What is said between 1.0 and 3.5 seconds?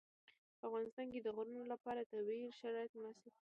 کې د غرونه لپاره طبیعي شرایط مناسب دي.